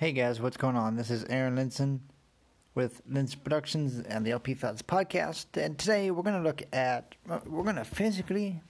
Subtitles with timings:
[0.00, 0.96] Hey guys, what's going on?
[0.96, 1.98] This is Aaron Linson
[2.74, 5.62] with Linson Productions and the LP Thoughts podcast.
[5.62, 8.62] And today we're going to look at, we're going to physically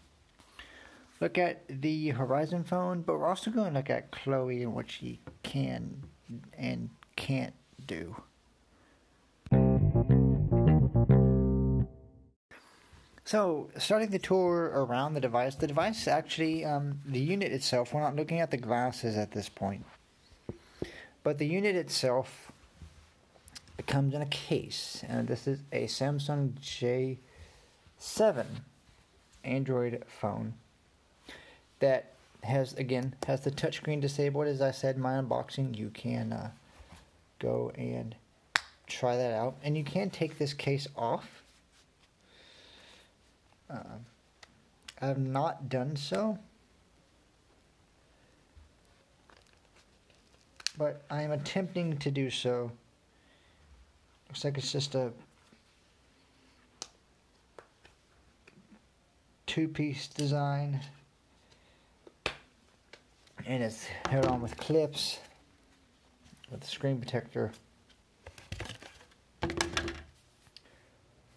[1.21, 4.91] look at the Horizon phone, but we're also going to look at Chloe and what
[4.91, 6.03] she can
[6.59, 7.55] and can't
[7.87, 8.17] do.
[13.23, 18.01] So, starting the tour around the device, the device actually, um, the unit itself, we're
[18.01, 19.85] not looking at the glasses at this point.
[21.23, 22.51] But the unit itself
[23.87, 26.53] comes in a case, and this is a Samsung
[27.99, 28.47] J7
[29.45, 30.55] Android phone
[31.81, 34.47] that has again has the touchscreen disabled.
[34.47, 36.51] As I said in my unboxing, you can uh,
[37.39, 38.15] go and
[38.87, 41.43] try that out, and you can take this case off.
[43.69, 43.99] Uh,
[45.01, 46.39] I've not done so.
[50.81, 52.73] But I am attempting to do so.
[54.29, 55.13] Looks like it's just a
[59.47, 60.81] two-piece design
[63.45, 65.19] and it's held on with clips
[66.51, 67.53] with a screen protector.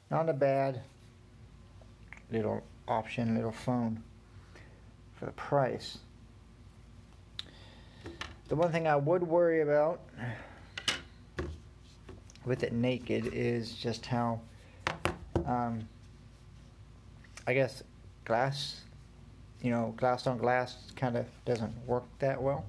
[0.09, 0.83] Not a bad
[2.31, 4.02] little option, little phone
[5.19, 5.97] for the price.
[8.49, 10.02] The one thing I would worry about
[12.45, 14.41] with it naked is just how,
[15.45, 15.88] um,
[17.47, 17.83] I guess,
[18.25, 18.81] glass,
[19.61, 22.66] you know, glass on glass kind of doesn't work that well.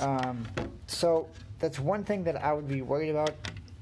[0.00, 0.46] Um,
[0.86, 1.28] so
[1.60, 3.34] that's one thing that I would be worried about.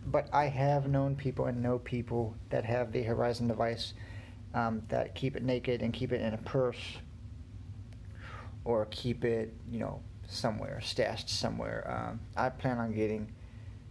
[0.07, 3.93] But I have known people and know people that have the Horizon device
[4.55, 6.99] um, that keep it naked and keep it in a purse
[8.65, 11.85] or keep it, you know, somewhere, stashed somewhere.
[11.91, 13.33] Um, I plan on getting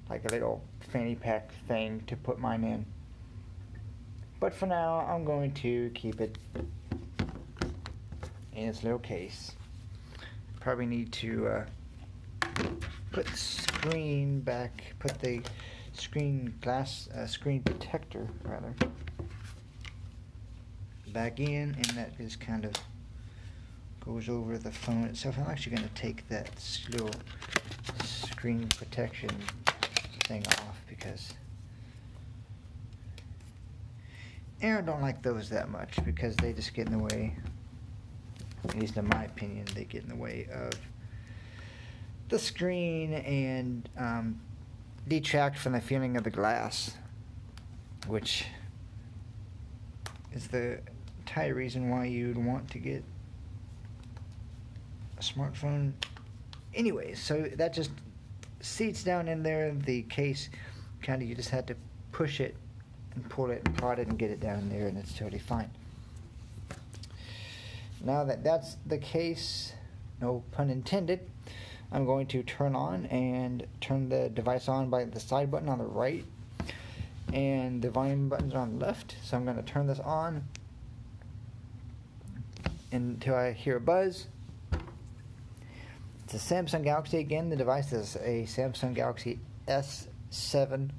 [0.10, 2.86] like a little fanny pack thing to put mine in.
[4.40, 6.38] But for now, I'm going to keep it
[8.54, 9.54] in its little case.
[10.60, 11.66] Probably need to uh,
[13.12, 15.42] put the screen back, put the
[15.94, 18.74] screen glass, uh, screen protector rather,
[21.14, 22.74] back in, and that is kind of
[24.08, 25.36] goes over the phone itself.
[25.38, 26.50] I'm actually going to take that
[26.90, 27.12] little
[28.04, 29.30] screen protection
[30.26, 31.34] thing off because
[34.62, 37.36] Aaron don't like those that much because they just get in the way.
[38.64, 40.72] At least in my opinion, they get in the way of
[42.30, 44.40] the screen and um,
[45.08, 46.96] detract from the feeling of the glass,
[48.08, 48.46] which
[50.34, 50.80] is the
[51.20, 53.04] entire reason why you'd want to get
[55.22, 55.94] smartphone.
[56.74, 57.92] Anyways, so that just
[58.60, 59.74] seats down in there.
[59.74, 60.50] The case,
[61.02, 61.76] kind of, you just had to
[62.12, 62.56] push it
[63.16, 65.70] and pull it and prod it and get it down there, and it's totally fine.
[68.04, 69.74] Now that that's the case,
[70.22, 71.22] no pun intended,
[71.92, 75.80] I'm going to turn on and turn the device on by the side button on
[75.80, 76.24] the right,
[77.34, 79.16] and the volume buttons on the left.
[79.24, 80.44] So I'm going to turn this on
[82.92, 84.28] until I hear a buzz
[86.30, 87.50] it's a Samsung Galaxy again.
[87.50, 90.90] The device is a Samsung Galaxy S7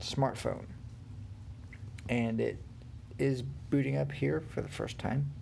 [0.00, 0.66] smartphone.
[2.08, 2.56] And it
[3.18, 5.32] is booting up here for the first time.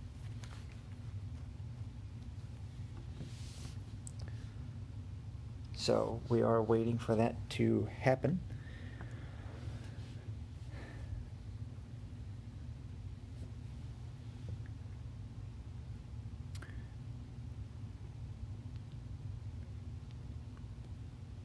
[5.74, 8.40] So we are waiting for that to happen.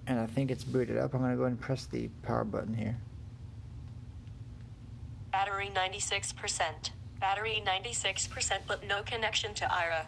[0.09, 1.13] and I think it's booted up.
[1.13, 2.95] I'm going to go ahead and press the power button here.
[5.33, 6.91] Battery 96%.
[7.19, 10.05] Battery 96%, but no connection to Aira.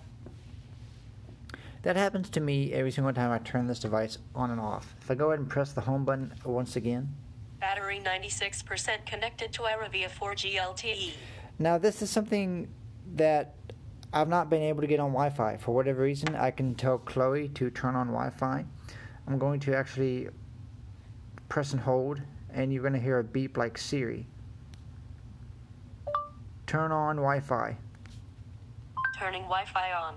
[1.81, 4.95] That happens to me every single time I turn this device on and off.
[5.01, 7.13] If I go ahead and press the home button once again.
[7.59, 11.11] Battery 96% connected to Aira via 4G LTE.
[11.59, 12.69] Now, this is something
[13.15, 13.55] that
[14.13, 15.57] I've not been able to get on Wi Fi.
[15.57, 18.63] For whatever reason, I can tell Chloe to turn on Wi Fi
[19.31, 20.27] I'm going to actually
[21.47, 22.19] press and hold,
[22.53, 24.27] and you're going to hear a beep like Siri.
[26.67, 27.77] Turn on Wi Fi.
[29.17, 30.15] Turning Wi Fi on.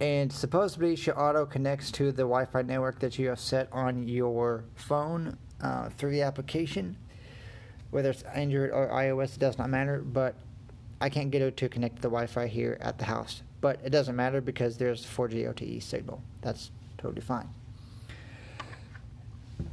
[0.00, 4.08] And supposedly, she auto connects to the Wi Fi network that you have set on
[4.08, 6.96] your phone uh, through the application.
[7.90, 10.34] Whether it's Android or iOS, it does not matter, but
[11.02, 13.42] I can't get it to connect to the Wi Fi here at the house.
[13.60, 16.22] But it doesn't matter because there's 4G LTE signal.
[16.40, 17.50] That's totally fine.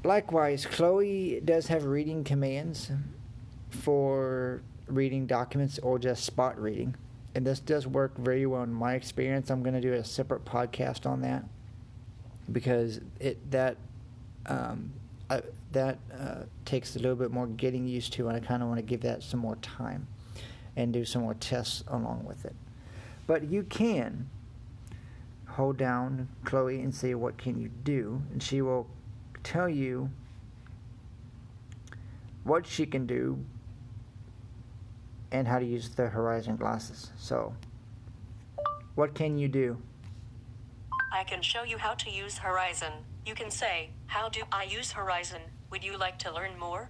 [0.03, 2.91] Likewise, Chloe does have reading commands
[3.69, 6.95] for reading documents or just spot reading.
[7.35, 9.49] And this does work very well in my experience.
[9.49, 11.43] I'm going to do a separate podcast on that
[12.51, 13.77] because it that
[14.47, 14.91] um,
[15.29, 15.41] I,
[15.71, 18.79] that uh, takes a little bit more getting used to, and I kind of want
[18.79, 20.07] to give that some more time
[20.75, 22.55] and do some more tests along with it.
[23.27, 24.27] But you can
[25.45, 28.87] hold down Chloe and say, "What can you do?" and she will
[29.43, 30.09] tell you
[32.43, 33.43] what she can do
[35.31, 37.11] and how to use the Horizon glasses.
[37.17, 37.53] So,
[38.95, 39.77] what can you do?
[41.11, 42.93] I can show you how to use Horizon.
[43.25, 45.41] You can say, How do I use Horizon?
[45.71, 46.89] Would you like to learn more?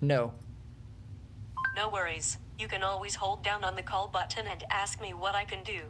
[0.00, 0.32] No.
[1.74, 2.38] No worries.
[2.58, 5.62] You can always hold down on the call button and ask me what I can
[5.62, 5.80] do.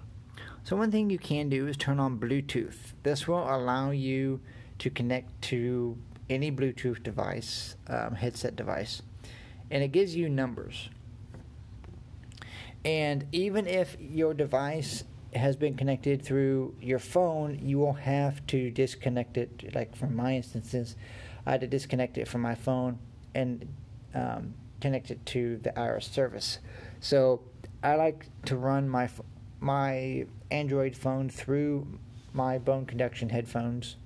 [0.64, 2.92] So, one thing you can do is turn on Bluetooth.
[3.02, 4.40] This will allow you
[4.78, 5.96] to connect to
[6.30, 9.02] any Bluetooth device, um, headset device,
[9.70, 10.90] and it gives you numbers.
[12.84, 15.04] And even if your device
[15.34, 19.74] has been connected through your phone, you will have to disconnect it.
[19.74, 20.96] Like for my instances,
[21.44, 22.98] I had to disconnect it from my phone
[23.34, 23.66] and
[24.14, 26.58] um, connect it to the Aira service.
[27.00, 27.42] So
[27.82, 29.08] I like to run my
[29.60, 31.98] my Android phone through
[32.32, 33.96] my bone conduction headphones,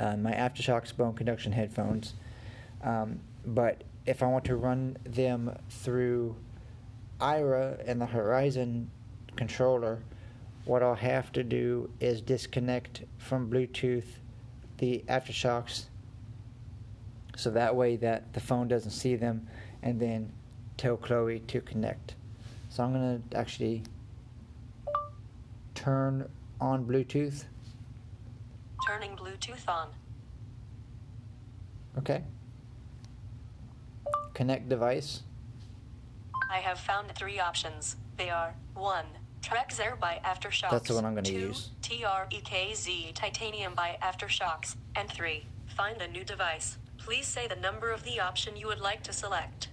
[0.00, 2.14] uh, my AfterShokz bone conduction headphones.
[2.82, 6.36] Um, but if I want to run them through
[7.20, 8.90] Aira and the Horizon
[9.36, 10.02] controller,
[10.64, 14.18] what I'll have to do is disconnect from Bluetooth
[14.78, 15.84] the AfterShokz
[17.36, 19.46] so that way that the phone doesn't see them
[19.82, 20.32] and then
[20.76, 22.14] tell Chloe to connect.
[22.68, 23.82] So I'm going to actually
[25.74, 26.28] turn
[26.60, 27.44] on Bluetooth.
[28.96, 29.88] Turning Bluetooth on.
[31.98, 32.22] Okay.
[34.32, 35.22] Connect device.
[36.50, 37.96] I have found three options.
[38.16, 39.04] They are 1.
[39.42, 40.70] Trekz Air by AfterShokz.
[40.70, 41.72] That's the one I'm going to use.
[41.82, 44.76] TREKZ Titanium by AfterShokz.
[44.94, 45.44] And 3.
[45.76, 46.78] Find a new device.
[46.96, 49.68] Please say the number of the option you would like to select.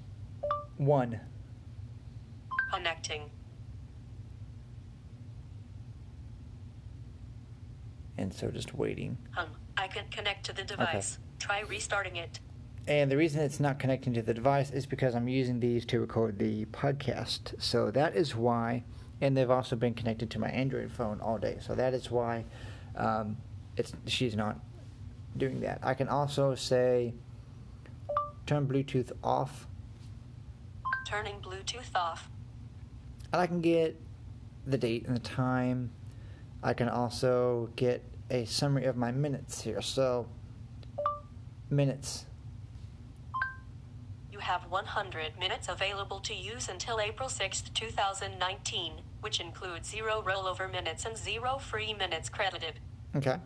[0.75, 1.21] One.
[2.73, 3.29] Connecting.
[8.17, 9.17] And so just waiting.
[9.31, 9.47] Hum.
[9.77, 11.17] I can connect to the device.
[11.39, 12.39] Try restarting it.
[12.87, 15.99] And the reason it's not connecting to the device is because I'm using these to
[15.99, 17.53] record the podcast.
[17.61, 18.83] So that is why,
[19.21, 21.57] and they've also been connected to my Android phone all day.
[21.61, 22.45] So that is why
[22.95, 23.37] um,
[23.77, 24.59] it's she's not
[25.37, 25.79] doing that.
[25.81, 27.13] I can also say
[28.45, 29.67] turn Bluetooth off,
[31.07, 32.29] Turning Bluetooth off.
[33.31, 33.99] and I can get
[34.67, 35.89] the date and the time.
[36.63, 39.81] I can also get a summary of my minutes here.
[39.81, 40.27] So
[41.69, 42.25] minutes.
[44.31, 50.71] You have 100 minutes available to use until April 6th, 2019, which includes zero rollover
[50.71, 52.79] minutes and zero free minutes credited.
[53.15, 53.37] Okay.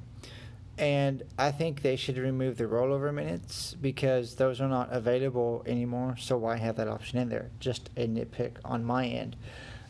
[0.77, 6.15] And I think they should remove the rollover minutes because those are not available anymore.
[6.19, 7.49] So why have that option in there?
[7.59, 9.35] Just a nitpick on my end.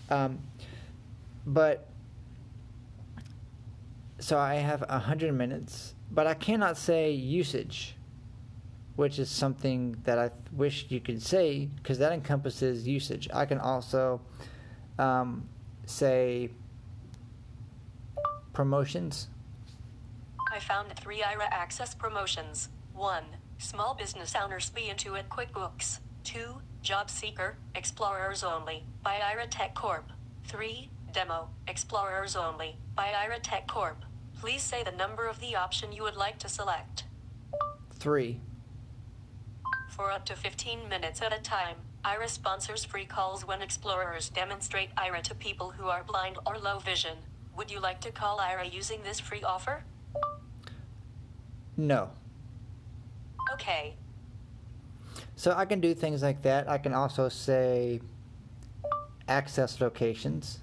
[0.10, 0.40] Um,
[1.46, 1.90] but
[4.20, 7.96] so I have 100 minutes, but I cannot say usage,
[8.96, 13.28] which is something that I wish you could say because that encompasses usage.
[13.34, 14.22] I can also
[14.98, 15.48] um,
[15.86, 16.50] say
[18.54, 19.28] promotions.
[20.52, 22.70] I found three Aira Access promotions.
[22.96, 23.24] 1.
[23.60, 26.00] Small business owners be Intuit QuickBooks.
[26.24, 26.62] 2.
[26.82, 30.12] Job Seeker, Explorers Only, by Aira Tech Corp.
[30.46, 30.90] 3.
[31.14, 34.04] Demo, Explorers Only, by Aira Tech Corp.
[34.40, 37.06] Please say the number of the option you would like to select.
[37.94, 38.40] Three.
[39.90, 44.94] For up to 15 minutes at a time, Aira sponsors free calls when explorers demonstrate
[44.96, 47.18] Aira to people who are blind or low vision.
[47.58, 49.84] Would you like to call Aira using this free offer?
[51.76, 52.12] No.
[53.54, 53.96] Okay.
[55.36, 56.70] So I can do things like that.
[56.70, 58.02] I can also say
[59.28, 60.60] access locations.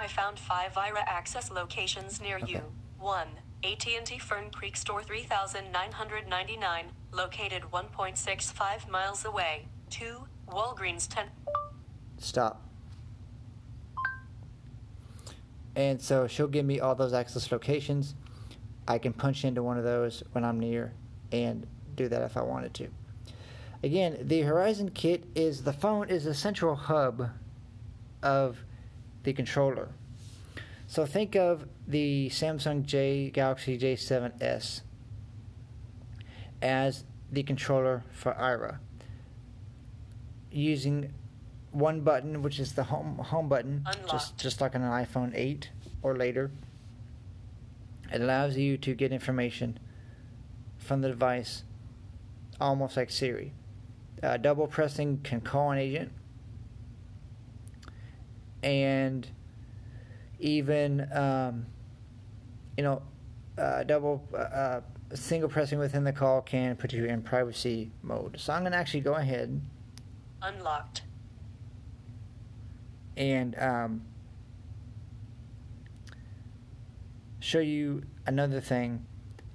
[0.00, 2.62] I found five Aira access locations near you.
[3.00, 3.28] 1.
[3.62, 9.68] AT&T Fern Creek Store 3999, located 1.65 miles away.
[9.90, 10.26] 2.
[10.48, 11.26] Walgreens 10.
[12.16, 12.66] Stop.
[15.76, 18.14] And so she'll give me all those access locations.
[18.88, 20.94] I can punch into one of those when I'm near
[21.30, 22.88] and do that if I wanted to.
[23.82, 27.28] Again, the Horizon Kit is the phone is the central hub
[28.22, 28.64] of
[29.22, 29.88] the controller.
[30.86, 34.80] So think of the Samsung J Galaxy J7s.
[36.60, 38.78] as the controller for Aira
[40.50, 41.12] using
[41.70, 45.70] one button, which is the home home button, just just like on an iPhone 8
[46.02, 46.50] or later.
[48.12, 49.78] It allows you to get information
[50.78, 51.62] from the device,
[52.60, 53.52] almost like Siri.
[54.22, 56.10] Uh, double pressing can call an agent,
[58.62, 59.26] and
[60.38, 61.66] even um,
[62.76, 63.02] you know,
[63.58, 64.80] uh, double uh, uh,
[65.12, 68.36] single pressing within the call can put you in privacy mode.
[68.38, 69.60] So I'm going to actually go ahead
[70.40, 71.02] Unlocked.
[73.16, 74.02] and um,
[77.38, 79.04] show you another thing.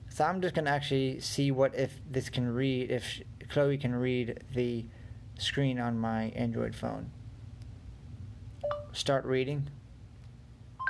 [0.09, 3.95] So I'm just going to actually see what if this can read, if Chloe can
[3.95, 4.85] read the
[5.39, 7.11] screen on my Android phone.
[8.95, 9.67] Start reading.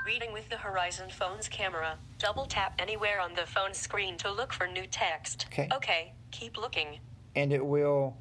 [0.06, 1.98] Reading with the Horizon phone's camera.
[2.20, 5.48] Double tap anywhere on the phone screen to look for new text.
[5.52, 5.68] Okay.
[5.74, 7.00] Okay, keep looking.
[7.36, 8.16] and it will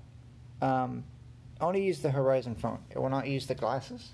[0.62, 1.04] um,
[1.60, 2.78] only use the Horizon phone.
[2.90, 4.12] It will not use the glasses.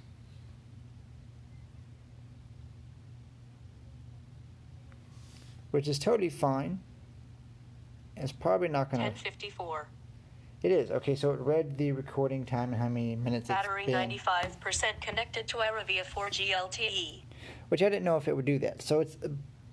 [5.71, 6.81] Which is totally fine.
[8.17, 9.07] It's probably not going to.
[9.07, 9.87] 1054.
[10.63, 10.91] It is.
[10.91, 14.11] Okay, so it read the recording time and how many minutes Battery it's been.
[14.11, 17.23] 95% connected to Aira via 4G LTE.
[17.71, 18.83] Which I didn't know if it would do that.
[18.83, 19.29] So it's uh,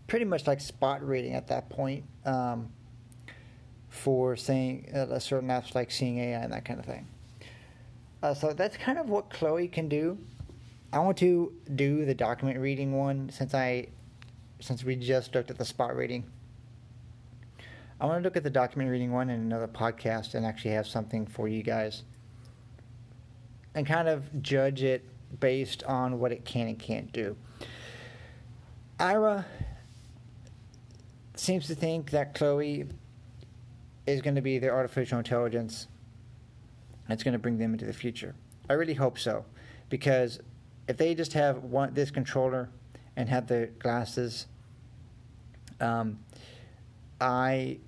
[0.08, 2.70] pretty much like spot reading at that point um,
[3.90, 7.06] for saying uh, certain apps like Seeing AI and that kind of thing.
[8.24, 10.18] Uh, so that's kind of what Chloe can do.
[10.94, 13.88] I want to do the document reading one since I
[14.60, 16.24] since we just looked at the spot reading.
[18.00, 20.86] I want to look at the document reading one in another podcast and actually have
[20.86, 22.04] something for you guys
[23.74, 25.04] and kind of judge it
[25.40, 27.36] based on what it can and can't do.
[29.00, 29.46] Aira
[31.34, 32.86] seems to think that Chloe
[34.06, 35.88] is going to be their artificial intelligence
[37.08, 38.36] that's going to bring them into the future.
[38.70, 39.46] I really hope so,
[39.90, 40.40] because
[40.88, 42.70] if they just have one this controller
[43.16, 44.46] and have the glasses,
[45.80, 46.20] um,
[47.20, 47.80] I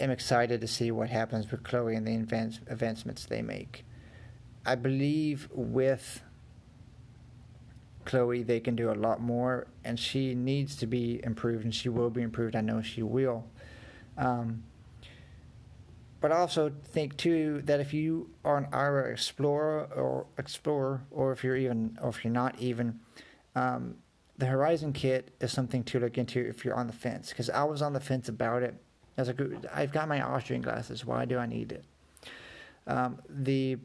[0.00, 3.84] am excited to see what happens with Chloe and the advance, advancements they make.
[4.64, 6.22] I believe with
[8.04, 11.88] Chloe, they can do a lot more, and she needs to be improved, and she
[11.88, 12.56] will be improved.
[12.56, 13.44] I know she will.
[14.16, 14.64] Um,
[16.20, 21.32] but I also think too that if you are an Aira explorer or explorer, or
[21.32, 23.00] if you're even, or if you're not even,
[23.54, 23.96] um,
[24.36, 27.30] the Horizon Kit is something to look into if you're on the fence.
[27.30, 28.74] Because I was on the fence about it.
[29.16, 29.40] I was like,
[29.72, 31.04] I've got my Austrian glasses.
[31.04, 31.84] Why do I need it?
[32.86, 33.76] Um, the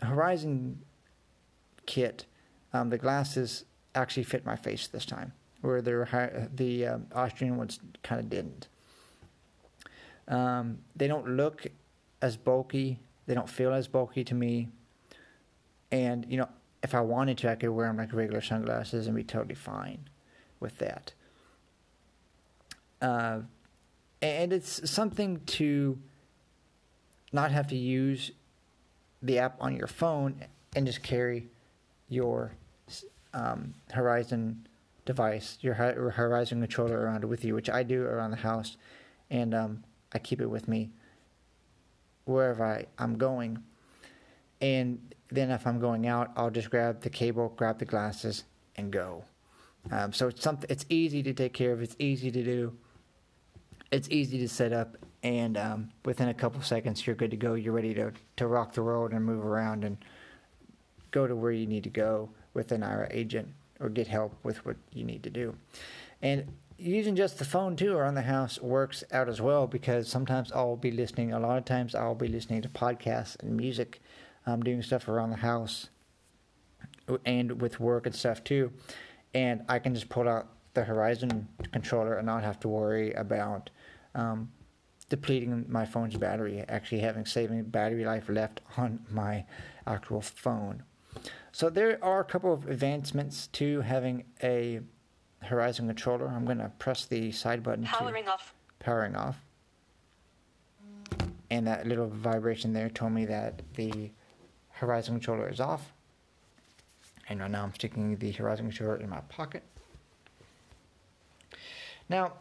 [0.00, 0.80] Horizon
[1.86, 2.26] Kit,
[2.72, 7.80] um, the glasses actually fit my face this time, where the the um, Austrian ones
[8.02, 8.68] kind of didn't.
[10.28, 11.66] Um, they don't look
[12.22, 12.98] as bulky.
[13.26, 14.68] They don't feel as bulky to me.
[15.90, 16.48] And you know,
[16.82, 20.08] if I wanted to, I could wear them like regular sunglasses and be totally fine
[20.60, 21.12] with that.
[23.04, 23.42] Uh,
[24.22, 25.98] and it's something to
[27.34, 28.30] not have to use
[29.20, 30.42] the app on your phone
[30.74, 31.48] and just carry
[32.08, 32.52] your
[33.34, 34.66] um, Horizon
[35.04, 38.78] device, your Horizon controller around with you, which I do around the house,
[39.28, 39.84] and um,
[40.14, 40.88] I keep it with me
[42.24, 43.62] wherever I, I'm going.
[44.62, 48.44] And then if I'm going out, I'll just grab the cable, grab the glasses,
[48.76, 49.24] and go.
[49.90, 50.70] Um, so it's something.
[50.70, 51.82] It's easy to take care of.
[51.82, 52.72] It's easy to do.
[53.94, 57.54] It's easy to set up, and um, within a couple seconds, you're good to go.
[57.54, 59.96] You're ready to to rock the world and move around and
[61.12, 63.46] go to where you need to go with an Aira agent
[63.78, 65.54] or get help with what you need to do.
[66.20, 70.50] And using just the phone too around the house works out as well because sometimes
[70.50, 71.32] I'll be listening.
[71.32, 74.02] A lot of times I'll be listening to podcasts and music,
[74.44, 75.88] um, doing stuff around the house
[77.24, 78.72] and with work and stuff too.
[79.34, 83.70] And I can just pull out the Horizon controller and not have to worry about
[84.14, 84.50] um,
[85.08, 89.44] depleting my phone's battery, actually having saving battery life left on my
[89.86, 90.82] actual phone.
[91.52, 94.80] So there are a couple of advancements to having a
[95.42, 96.28] Horizon controller.
[96.28, 98.54] I'm going to press the side button Powering to off.
[98.80, 99.44] powering off.
[101.50, 104.10] And that little vibration there told me that the
[104.70, 105.92] Horizon controller is off.
[107.28, 109.62] And right now I'm sticking the Horizon controller in my pocket.
[112.08, 112.32] Now,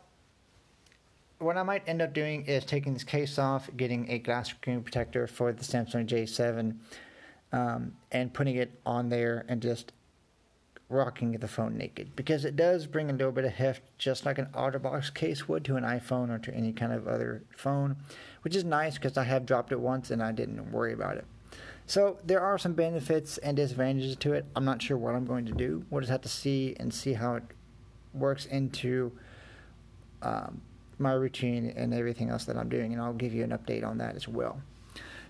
[1.44, 4.82] what I might end up doing is taking this case off, getting a glass screen
[4.82, 6.76] protector for the Samsung J7,
[7.52, 9.92] um, and putting it on there and just
[10.90, 14.38] rocking the phone naked because it does bring a little bit of heft, just like
[14.38, 17.98] an OtterBox case would to an iPhone or to any kind of other phone,
[18.42, 21.26] which is nice because I have dropped it once and I didn't worry about it.
[21.86, 24.46] So there are some benefits and disadvantages to it.
[24.56, 25.86] I'm not sure what I'm going to do.
[25.90, 27.44] We'll just have to see and see how it
[28.14, 29.12] works into
[30.22, 30.62] um,
[31.00, 33.98] my routine and everything else that I'm doing, and I'll give you an update on
[34.00, 34.62] that as well.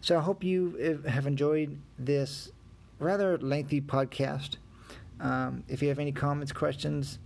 [0.02, 2.52] So I hope you have enjoyed this
[3.00, 4.58] rather lengthy podcast.
[5.20, 7.20] Um, if you have any comments, questions,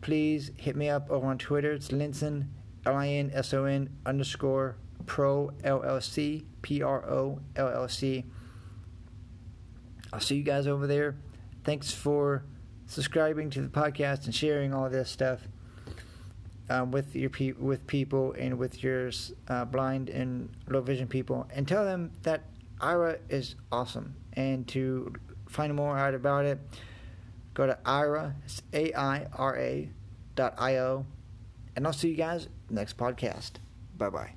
[0.00, 1.72] please hit me up over on Twitter.
[1.72, 2.46] It's Linson,
[2.86, 8.24] L I N S O N underscore pro LLC, P R O L L C.
[10.12, 11.16] I'll see you guys over there.
[11.64, 12.44] Thanks for
[12.86, 15.48] subscribing to the podcast and sharing all this stuff
[16.70, 19.10] um, with your pe- with people and with your
[19.48, 22.44] uh, blind and low vision people, and tell them that
[22.80, 24.14] Aira is awesome.
[24.34, 25.14] And to
[25.48, 26.58] find more out about it,
[27.54, 28.34] go to Aira,
[28.72, 29.90] A I R A
[30.34, 31.06] dot I O,
[31.76, 33.52] and I'll see you guys next podcast.
[33.96, 34.32] Bye bye.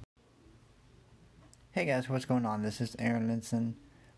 [1.71, 2.63] Hey guys, what's going on?
[2.63, 3.73] This is Aaron Linson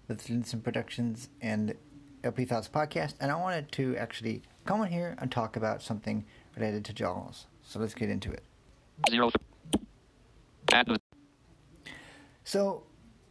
[0.08, 1.76] with Linson Productions and
[2.24, 6.26] LP Thoughts Podcast, and I wanted to actually come on here and talk about something
[6.56, 7.46] related to Jaws.
[7.70, 8.42] So let's get into it.
[9.12, 9.30] Zero.
[12.44, 12.82] So,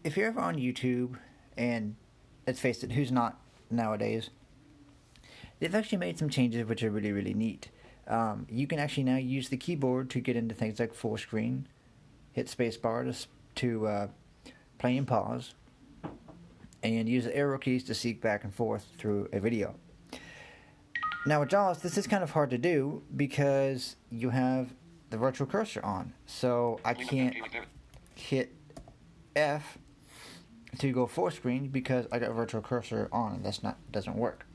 [0.04, 1.16] if you're ever on YouTube,
[1.56, 1.96] and
[2.46, 4.30] let's face it, who's not nowadays?
[5.58, 7.70] They've actually made some changes which are really, really neat.
[8.06, 11.66] Um, you can actually now use the keyboard to get into things like full screen,
[12.32, 13.26] hit spacebar to,
[13.56, 14.06] to uh,
[14.78, 15.54] play and pause,
[16.84, 19.74] and use the arrow keys to seek back and forth through a video.
[21.28, 24.72] Now with JAWS, this is kind of hard to do because you have
[25.10, 26.14] the virtual cursor on.
[26.24, 27.36] So I can't
[28.14, 28.54] hit
[29.36, 29.76] F
[30.78, 34.46] to go full screen because I got virtual cursor on and that's not doesn't work.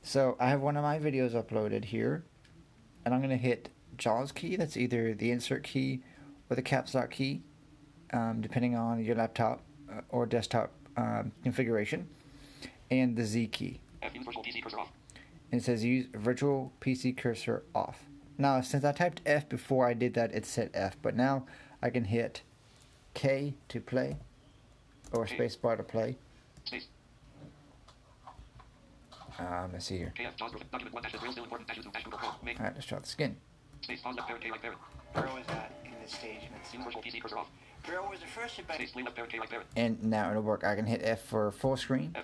[0.00, 2.24] So I have one of my videos uploaded here
[3.04, 4.56] and I'm going to hit JAWS key.
[4.56, 6.00] That's either the insert key
[6.48, 7.42] or the caps lock key,
[8.14, 9.60] um, depending on your laptop
[9.92, 12.08] uh, or desktop um, configuration,
[12.90, 13.80] and the Z key.
[15.50, 18.04] And it says use virtual PC cursor off.
[18.36, 21.46] Now, since I typed F before I did that, it said F, but now
[21.82, 22.42] I can hit
[23.14, 24.16] K to play,
[25.12, 26.16] or spacebar to play.
[29.38, 30.12] Um, let's see here.
[32.58, 33.36] Alright, let's try the skin.
[33.86, 36.40] Where was that in this stage?
[36.84, 37.34] was the first
[39.76, 40.64] And now it'll work.
[40.64, 42.14] I can hit F for full screen.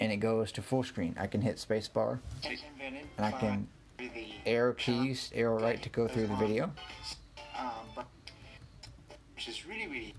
[0.00, 1.16] And it goes to full screen.
[1.18, 2.18] I can hit spacebar.
[3.16, 3.68] And I can
[4.46, 6.72] arrow keys, arrow right to go through the video.
[7.58, 8.04] Um,
[9.34, 10.14] which is really, really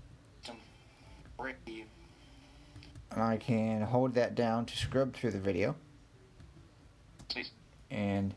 [3.14, 5.76] and I can hold that down to scrub through the video.
[7.90, 8.34] And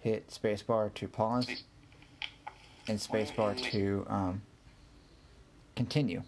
[0.00, 1.64] hit spacebar to pause
[2.86, 4.42] and spacebar to um,
[5.78, 6.22] continue.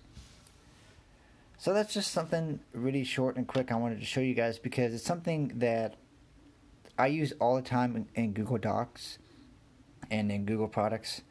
[1.58, 4.94] So that's just something really short and quick I wanted to show you guys because
[4.94, 5.96] it's something that
[6.96, 9.18] I use all the time in, in Google Docs
[10.10, 11.22] and in Google products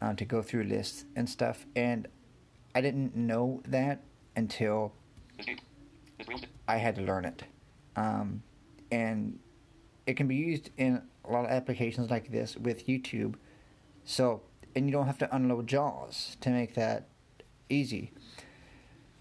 [0.00, 1.66] uh, to go through lists and stuff.
[1.74, 2.08] And
[2.74, 4.02] I didn't know that
[4.36, 4.92] until
[6.68, 7.42] I had to learn it.
[7.96, 8.42] Um,
[8.92, 9.38] and
[10.06, 13.34] it can be used in a lot of applications like this with YouTube.
[14.04, 14.42] So,
[14.76, 17.08] and you don't have to unload JAWS to make that
[17.68, 18.12] easy.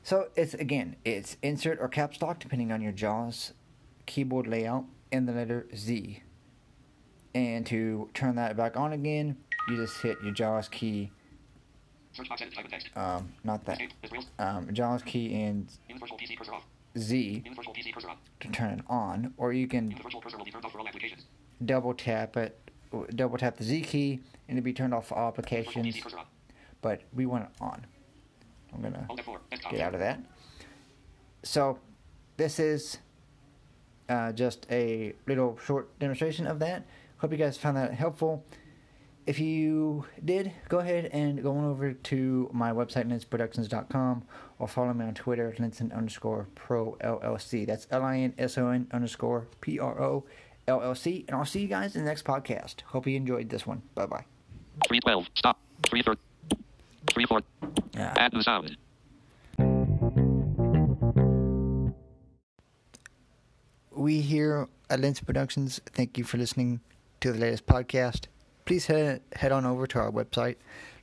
[0.04, 3.54] So it's again, it's insert or caps lock depending on your JAWS
[4.06, 6.22] keyboard layout and the letter Z.
[7.34, 11.12] And to turn that back on again, you just hit your JAWS key.
[12.96, 13.82] Um, not that.
[14.40, 15.68] Um, JAWS key and
[16.98, 17.44] Z
[18.40, 19.94] to turn it on, or you can
[21.66, 22.58] double tap it,
[23.16, 25.96] double tap the Z key, and it'll be turned off for all applications.
[26.82, 27.86] But we want it on.
[28.76, 29.08] I'm gonna
[29.72, 30.20] get out of that.
[31.44, 31.80] So,
[32.38, 32.98] this is
[34.10, 36.86] uh, just a little short demonstration of that.
[37.18, 38.46] Hope you guys found that helpful.
[39.26, 44.24] If you did, go ahead and go on over to my website, linsonproductions.com,
[44.60, 47.66] or follow me on Twitter, linson underscore pro LLC.
[47.66, 50.26] That's L I N S O N underscore P R O
[50.68, 51.26] L L C.
[51.28, 52.82] And I'll see you guys in the next podcast.
[52.82, 53.82] Hope you enjoyed this one.
[53.96, 54.26] Bye bye.
[54.88, 55.28] 312.
[55.34, 55.60] Stop.
[55.90, 56.04] 3
[57.10, 57.42] 3 4.
[57.94, 58.14] Yeah.
[58.18, 58.78] Add the sound.
[63.92, 66.82] We here at Linson Productions thank you for listening
[67.22, 68.28] to the latest podcast
[68.66, 70.56] please head, head on over to our website,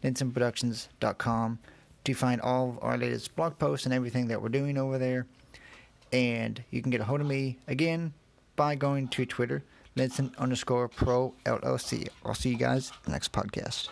[0.04, 1.58] linsonproductions.com,
[2.04, 5.26] to find all of our latest blog posts and everything that we're doing over there.
[6.12, 8.12] And you can get a hold of me again
[8.56, 9.62] by going to Twitter,
[9.96, 12.08] Linson underscore Pro LLC.
[12.24, 13.88] I'll see you guys next podcast.